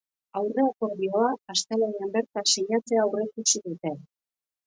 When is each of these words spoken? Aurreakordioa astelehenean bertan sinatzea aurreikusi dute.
Aurreakordioa 0.39 1.27
astelehenean 1.53 2.13
bertan 2.15 2.49
sinatzea 2.53 3.05
aurreikusi 3.05 3.63
dute. 3.67 3.93